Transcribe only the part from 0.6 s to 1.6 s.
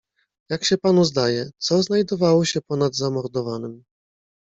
się panu zdaje,